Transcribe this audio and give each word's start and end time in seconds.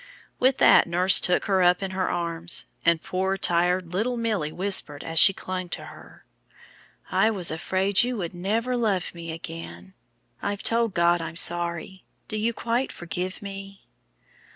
With 0.39 0.57
that 0.57 0.87
nurse 0.87 1.19
took 1.19 1.45
her 1.45 1.61
up 1.61 1.83
in 1.83 1.91
her 1.91 2.09
arms; 2.09 2.65
and 2.83 3.03
poor 3.03 3.37
tired 3.37 3.93
little 3.93 4.17
Milly 4.17 4.51
whispered, 4.51 5.03
as 5.03 5.19
she 5.19 5.31
clung 5.31 5.69
to 5.69 5.85
her, 5.93 6.25
"I 7.11 7.29
was 7.29 7.51
afraid 7.51 8.01
you 8.01 8.17
would 8.17 8.33
never 8.33 8.75
love 8.75 9.13
me 9.13 9.31
again. 9.31 9.93
I've 10.41 10.63
told 10.63 10.95
God 10.95 11.21
I'm 11.21 11.35
sorry; 11.35 12.03
do 12.27 12.35
you 12.35 12.51
quite 12.51 12.91
forgive 12.91 13.43
me?" 13.43 13.83